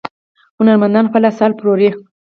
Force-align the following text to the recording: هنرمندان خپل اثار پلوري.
هنرمندان 0.57 1.05
خپل 1.09 1.23
اثار 1.31 1.51
پلوري. 1.59 1.89